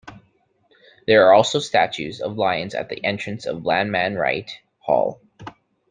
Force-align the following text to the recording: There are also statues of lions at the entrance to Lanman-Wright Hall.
There 1.05 1.27
are 1.27 1.33
also 1.35 1.59
statues 1.59 2.21
of 2.21 2.35
lions 2.35 2.73
at 2.73 2.89
the 2.89 3.05
entrance 3.05 3.43
to 3.43 3.53
Lanman-Wright 3.53 4.49
Hall. 4.79 5.21